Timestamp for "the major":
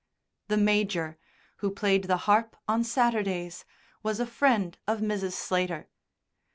0.47-1.19